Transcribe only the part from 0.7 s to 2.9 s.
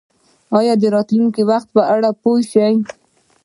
د راتلونکي وخت په اړه پوه شوئ؟